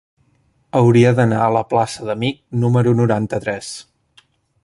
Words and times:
Hauria 0.79 1.11
d'anar 1.19 1.41
a 1.47 1.51
la 1.57 1.61
plaça 1.73 2.07
d'Amich 2.09 2.41
número 2.65 2.97
noranta-tres. 3.03 3.71